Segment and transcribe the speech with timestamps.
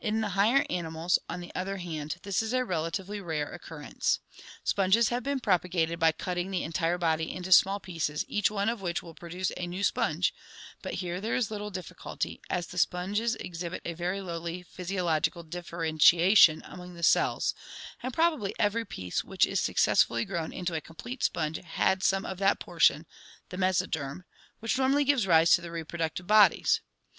[0.00, 4.18] In the higher animals, on the other hand, this is a relatively rare occurrence.
[4.64, 8.80] Sponges have been propagated by cutting the entire body into small pieces each one of
[8.80, 10.32] which will produce a new sponge,
[10.80, 15.44] but here there is little dif ficulty, as the sponges exhibit a very lowly physiological
[15.44, 17.52] differen tiation among the cells
[18.02, 22.24] and probably every piece which is success fully grown into a complete sponge had some
[22.24, 23.04] of that portion,
[23.50, 24.24] the mesoderm,
[24.60, 26.80] which normally gives rise to the reproductive bodies.